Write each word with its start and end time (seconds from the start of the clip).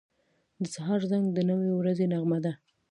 •د 0.63 0.65
سهار 0.75 1.01
زنګ 1.11 1.25
د 1.33 1.39
نوې 1.49 1.71
ورځې 1.79 2.05
نغمه 2.13 2.39
ده. 2.45 2.51